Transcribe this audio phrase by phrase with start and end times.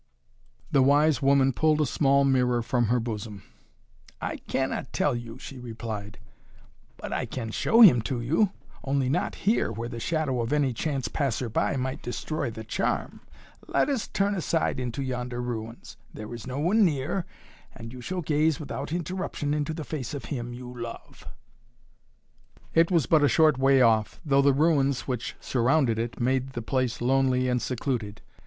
[0.71, 3.43] The wise woman pulled a small mirror from her bosom.
[4.19, 6.17] "I cannot tell you," she replied.
[6.97, 8.49] "But I can show him to you.
[8.83, 13.21] Only not here, where the shadow of any chance passer by might destroy the charm.
[13.67, 15.97] Let us turn aside into yonder ruins.
[16.11, 17.27] There is no one near,
[17.75, 21.27] and you shall gaze without interruption into the face of him you love"
[22.73, 26.63] It was but a short way off, though the ruins which surrounded it made the
[26.63, 28.23] place lonely and secluded.